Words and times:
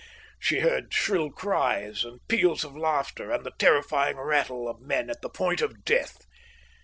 She 0.39 0.61
heard 0.61 0.91
shrill 0.91 1.29
cries 1.29 2.03
and 2.03 2.27
peals 2.27 2.63
of 2.63 2.75
laughter 2.75 3.29
and 3.31 3.45
the 3.45 3.51
terrifying 3.59 4.17
rattle 4.17 4.67
of 4.67 4.81
men 4.81 5.11
at 5.11 5.21
the 5.21 5.29
point 5.29 5.61
of 5.61 5.85
death. 5.85 6.25